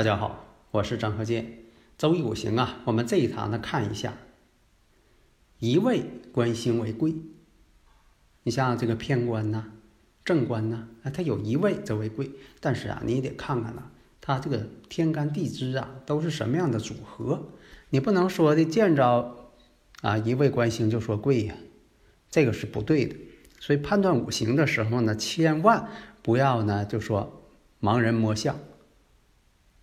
[0.00, 1.58] 大家好，我是张和建。
[1.98, 4.14] 周易五行啊，我们这一堂呢看一下，
[5.58, 7.14] 一位官星为贵。
[8.44, 9.66] 你像这个偏官呐、
[10.24, 12.30] 正官呐，啊，它有一位则为贵。
[12.60, 13.82] 但是啊，你也得看看呐，
[14.22, 17.48] 它这个天干地支啊都是什么样的组合。
[17.90, 19.50] 你不能说的见着
[20.00, 21.54] 啊一位官星就说贵呀，
[22.30, 23.14] 这个是不对的。
[23.58, 25.90] 所以判断五行的时候呢，千万
[26.22, 27.42] 不要呢就说
[27.82, 28.58] 盲人摸象。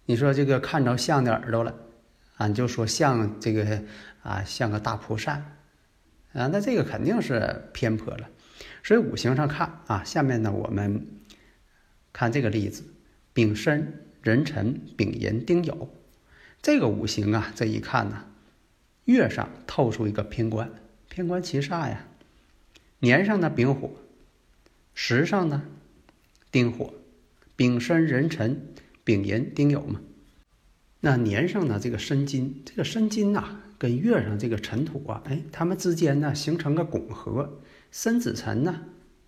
[0.10, 1.76] 你说这个看着像的耳朵了，
[2.38, 3.84] 俺就说像这个
[4.24, 5.58] 啊，像个大蒲扇，
[6.32, 8.30] 啊，那这个肯定是偏颇了。
[8.84, 11.06] 所以五行上看啊，下面呢我们
[12.14, 12.86] 看这个例子：
[13.34, 15.90] 丙申、壬辰、丙寅、丁酉。
[16.62, 18.28] 这个五行啊，这一看呢，
[19.04, 20.72] 月上透出一个偏官，
[21.10, 22.08] 偏官七煞呀。
[23.00, 23.92] 年上呢丙火，
[24.94, 25.64] 时上呢
[26.50, 26.94] 丁火，
[27.58, 28.74] 丙申、壬辰。
[29.08, 30.02] 丙寅、丁酉嘛，
[31.00, 31.80] 那年上呢？
[31.82, 38.82] 这个申金，这个申金呐，跟月上这个辰土啊，哎，它们之间呢形成个拱合，申子辰呢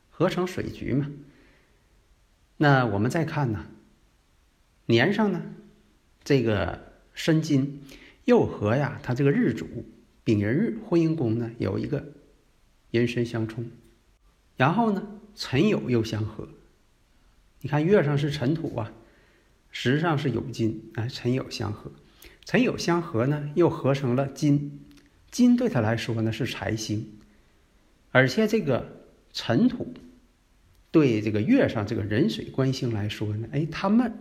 [0.09, 1.09] 合成水局嘛。
[2.57, 3.67] 那我们再看呢，
[4.87, 5.41] 年上呢
[6.25, 7.81] 这个申金
[8.25, 9.65] 又和呀，它这个日主
[10.25, 12.05] 丙寅日婚姻宫呢有一个
[12.91, 13.65] 寅申相冲，
[14.57, 16.49] 然后呢辰酉又相合。
[17.61, 18.91] 你看月上是辰土啊。
[19.71, 21.91] 实上是酉金，哎，辰酉相合，
[22.45, 24.79] 辰酉相合呢，又合成了金，
[25.31, 27.07] 金对他来说呢是财星，
[28.11, 29.93] 而且这个辰土
[30.91, 34.11] 对这个月上这个壬水官星来说呢，哎，他们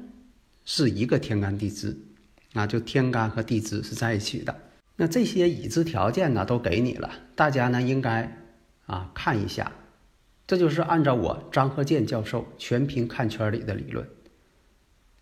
[0.65, 1.97] 是一个天干地支，
[2.53, 4.55] 啊，就天干和地支是在一起的。
[4.97, 8.37] 那这些已知条件呢都给你了，大家呢应该
[8.85, 9.73] 啊看一下，
[10.47, 14.07] 这就是按照我张鹤建教授全凭看圈里的理论。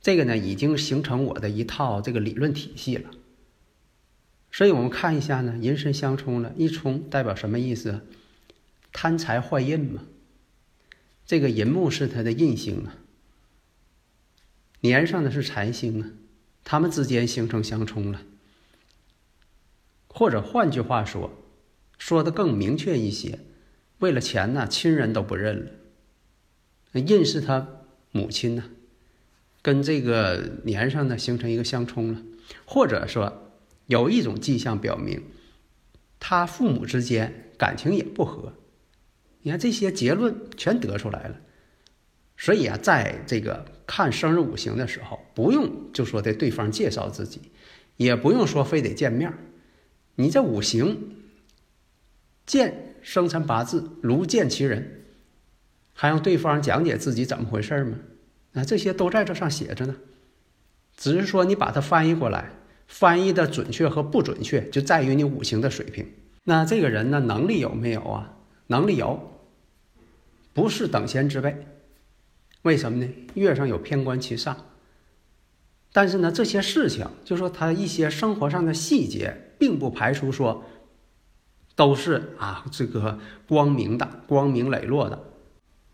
[0.06, 3.10] 这个呢，已经形成我的一套这个理论体系了。
[4.52, 8.06] 所以我们看一下呢，寅申相冲了，一冲代表什么意思？
[8.92, 10.04] 贪财坏印嘛。
[11.24, 12.94] 这个寅木是它的印星啊，
[14.82, 16.10] 年上的是财星啊，
[16.62, 18.22] 他们之间形成相冲了。
[20.06, 21.32] 或者换句话说，
[21.98, 23.40] 说的更明确一些，
[23.98, 25.72] 为了钱呢，亲人都不认了。
[26.92, 27.66] 印是他
[28.12, 28.70] 母亲呢。
[29.66, 32.22] 跟这个年上呢形成一个相冲了，
[32.64, 33.50] 或者说
[33.86, 35.20] 有一种迹象表明，
[36.20, 38.52] 他父母之间感情也不和。
[39.42, 41.40] 你看这些结论全得出来了，
[42.36, 47.40] 所以啊，在这个看生日五行的时候，不用就说对对方介绍自己，
[47.96, 49.34] 也不用说非得见面
[50.14, 51.16] 你这五行
[52.46, 55.06] 见生辰八字如见其人，
[55.92, 57.98] 还让对方讲解自己怎么回事吗？
[58.56, 59.96] 那这些都在这上写着呢，
[60.96, 62.52] 只是说你把它翻译过来，
[62.86, 66.10] 翻译的准确和不准确就在于你五行的水平。
[66.44, 68.38] 那这个人呢，能力有没有啊？
[68.68, 69.30] 能力有，
[70.54, 71.66] 不是等闲之辈。
[72.62, 73.12] 为什么呢？
[73.34, 74.56] 月上有偏官七煞。
[75.92, 80.64] 但是呢，这些事情，就说他一些生活上的细节，并不排除说
[81.74, 85.22] 都是啊这个光明的、光明磊落的。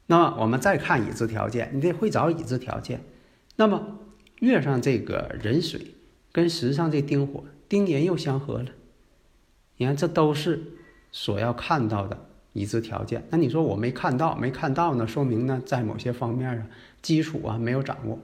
[0.07, 3.01] 那么我们再看已知条件，你得会找已知条件。
[3.57, 3.99] 那么
[4.41, 5.95] 月上这个壬水
[6.33, 8.67] 跟时上这丁火、丁年又相合了，
[9.77, 10.61] 你看这都是
[11.13, 13.25] 所要看到的已知条件。
[13.31, 16.67] 那你说我没看到，没看到呢，说明呢在某些方面啊
[17.01, 18.19] 基础啊没有掌握。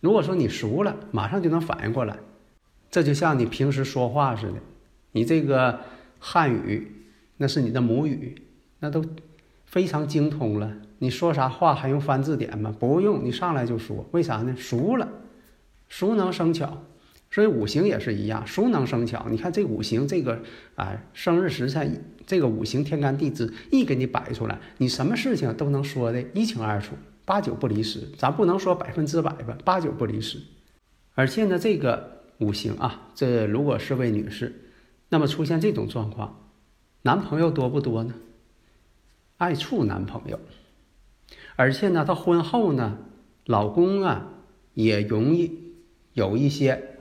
[0.00, 2.16] 如果说你熟了，马上就能反应过来。
[2.90, 4.60] 这就像你平时说话似的，
[5.12, 5.80] 你这个
[6.20, 6.92] 汉语
[7.38, 8.40] 那是你的母语，
[8.78, 9.04] 那都。
[9.68, 12.74] 非常精通了，你说啥话还用翻字典吗？
[12.78, 14.08] 不用，你上来就说。
[14.12, 14.54] 为啥呢？
[14.56, 15.06] 熟了，
[15.88, 16.84] 熟能生巧，
[17.30, 19.26] 所以五行也是一样，熟能生巧。
[19.28, 20.40] 你看这五行这个
[20.74, 26.94] 啊，生日时辰，这个五行天干地支一给你摆出来，你什么事情都能说的一清二楚，
[27.26, 28.00] 八九不离十。
[28.16, 30.38] 咱不能说百分之百吧，八九不离十。
[31.14, 34.54] 而且呢，这个五行啊，这如果是位女士，
[35.10, 36.48] 那么出现这种状况，
[37.02, 38.14] 男朋友多不多呢？
[39.38, 40.38] 爱处男朋友，
[41.56, 42.98] 而且呢，她婚后呢，
[43.46, 44.28] 老公啊
[44.74, 45.74] 也容易
[46.12, 46.98] 有一些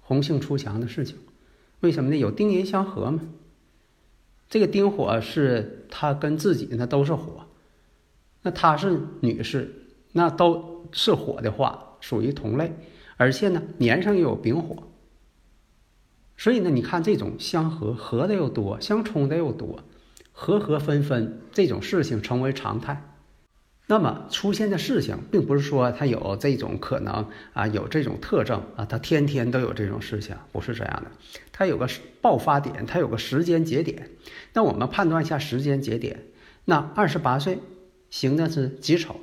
[0.00, 1.18] 红杏出墙的事情。
[1.80, 2.16] 为什么呢？
[2.16, 3.20] 有丁寅相合嘛。
[4.48, 7.46] 这个丁火是她跟自己呢都是火，
[8.42, 12.72] 那她是女士，那都是火的话，属于同类，
[13.16, 14.84] 而且呢年上又有丙火，
[16.36, 19.82] 所以呢你看这种相合合的又多，相冲的又多，
[20.42, 23.12] 合合分分这种事情成为常态。
[23.86, 31.10] 那么出现的事情，并不是说他有这种可能啊，有这种特征啊，他天天都有这种事情，不是这样的。
[31.52, 31.86] 他有个
[32.22, 34.08] 爆发点，他有个时间节点。
[34.54, 36.22] 那我们判断一下时间节点。
[36.64, 37.58] 那二十八岁
[38.08, 39.20] 行的是己丑，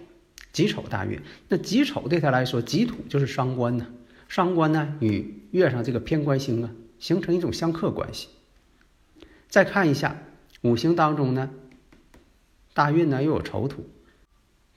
[0.52, 1.20] 己丑大运。
[1.48, 3.88] 那己丑对他来说，己土就是伤官呢，
[4.30, 6.70] 伤官呢与月上这个偏官星啊，
[7.00, 8.28] 形成一种相克关系。
[9.50, 10.16] 再看一下
[10.62, 11.50] 五行当中呢，
[12.74, 13.88] 大运呢又有丑土。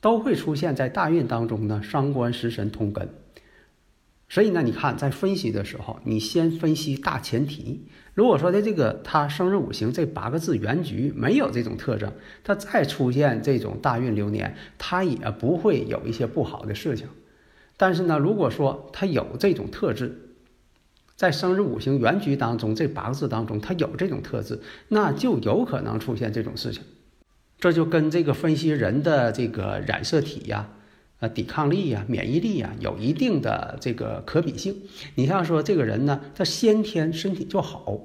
[0.03, 3.11] 都会出现在大运当中呢，伤官食神通根，
[4.31, 7.85] 所以呢，你看在分析的时候，你先分析大前提。
[8.15, 12.11] 如果说的这个他生日五行这八个字原局没有这种特征，
[12.43, 17.07] 他再出现这种大运流年，他也不会有一些不好的事情。
[17.77, 20.30] 但是呢，如果说他有这种特质，
[21.21, 24.59] 在生日五行原局当中这八个字当中，他有这种特质，
[24.89, 26.83] 那就有可能出现这种事情。
[27.59, 30.71] 这就跟这个分析人的这个染色体呀、
[31.19, 34.75] 啊抵抗力呀、免疫力呀有一定的这个可比性。
[35.15, 38.01] 你像说这个人呢，他先天身体就好，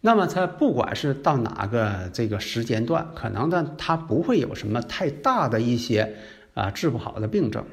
[0.00, 6.16] 那么他不管是到哪个这个时间段，可能呢他不会有什么太大的一些
[6.54, 7.64] 啊治不好的病症，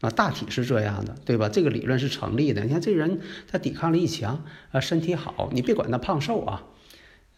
[0.00, 1.48] 啊大体是这样的，对吧？
[1.48, 2.62] 这个理论是成立的。
[2.64, 3.20] 你看这人
[3.50, 6.62] 他抵抗力强啊，身体好，你别管他胖瘦啊。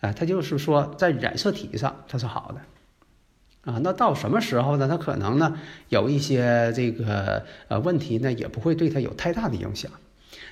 [0.01, 4.87] 啊，他就是说，在染色体上它是好的，啊，那到什么时候呢？
[4.87, 5.59] 他可能呢
[5.89, 9.91] 有一些这个呃问题呢，也不会对他有太大的影响。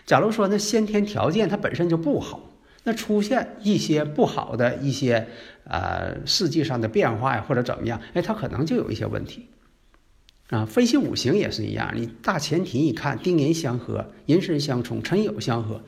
[0.04, 2.40] 假如说呢先天条件它本身就不好，
[2.82, 5.28] 那出现一些不好的一些
[5.62, 9.46] 呃世纪上的变化呀，或者怎么样，哎，他可能就有一些问题。
[10.48, 15.82] 啊，分析五行也是一样，你大前提一看，丁寅相合，寅申相冲，辰酉相合。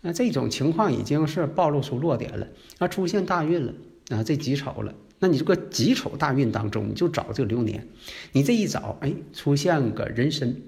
[0.00, 2.48] 那这种情况已经是暴露出弱点了，
[2.78, 3.74] 那出现大运了
[4.08, 7.86] 啊，这己丑了，那你这个己丑大运当中，你就找这个流年，
[8.32, 10.62] 你这一找，哎，出现个壬申，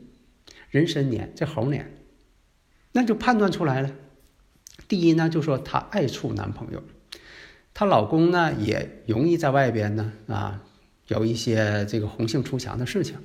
[0.70, 1.96] 壬申年，这猴年，
[2.92, 3.90] 那就判断出来了。
[4.86, 6.82] 第一呢，就说她爱处男朋友，
[7.72, 10.62] 她老公呢也容易在外边呢啊
[11.08, 13.16] 有一些这个红杏出墙的事情。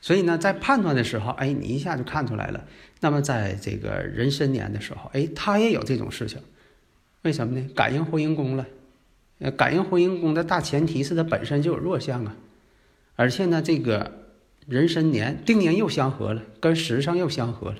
[0.00, 2.64] 所以呢，在判断的时候，哎，你一下就看出来了。
[3.00, 6.40] 那么，在这个壬申年的时候，哎，他也有这种事情，
[7.22, 7.68] 为什么呢？
[7.74, 8.66] 感应婚姻宫了。
[9.38, 12.36] 呃，感应婚姻宫的大前提是他本身就有弱项啊，
[13.16, 14.28] 而且呢，这个
[14.66, 17.76] 壬申年丁年又相合了，跟时上又相合了，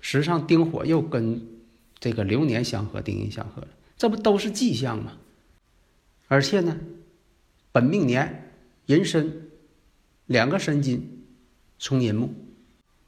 [0.00, 1.46] 时上丁火又跟
[1.98, 3.68] 这个流年相合，丁寅相合了，
[3.98, 5.12] 这不都是迹象吗？
[6.28, 6.78] 而且呢，
[7.72, 8.52] 本命年
[8.86, 9.48] 壬申。
[10.26, 11.24] 两个申金
[11.78, 12.32] 冲寅木，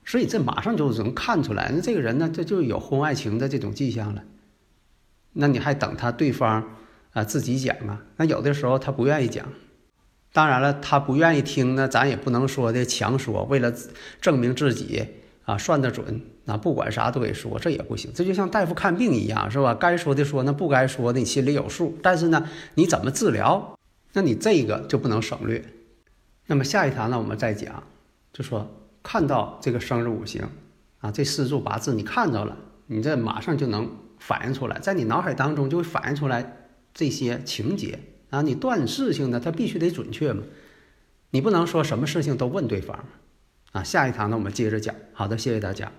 [0.04, 4.24] 所以这马上就能看出来，那这个人呢，这就有婚外情的这种迹象了。
[5.32, 6.68] 那你还等他对方
[7.12, 8.02] 啊自己讲啊？
[8.16, 9.46] 那有的时候他不愿意讲，
[10.32, 13.72] 当然了，他不愿意听呢，咱也不能说的强说，为了
[14.20, 15.06] 证明自己
[15.44, 18.10] 啊算得准，那不管啥都得说，这也不行。
[18.12, 19.74] 这就像大夫看病一样，是吧？
[19.74, 21.96] 该说的说，那不该说的你心里有数。
[22.02, 23.73] 但是呢，你怎么治疗？
[24.14, 25.62] 那你这个就不能省略。
[26.46, 27.82] 那么下一堂呢，我们再讲，
[28.32, 28.66] 就说
[29.02, 30.48] 看到这个生日五行
[31.00, 32.56] 啊，这四柱八字你看着了，
[32.86, 37.98] 你这马上就能反映出来，在你脑海当中就会反映出来这些情节
[38.30, 38.40] 啊。
[38.40, 40.42] 你断事情呢，它必须得准确嘛，
[41.30, 43.04] 你不能说什么事情都问对方
[43.72, 43.82] 啊。
[43.82, 44.94] 下一堂呢，我们接着讲。
[45.12, 45.90] 好的，谢谢大家。